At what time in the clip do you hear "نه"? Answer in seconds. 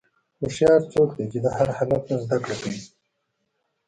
2.09-2.15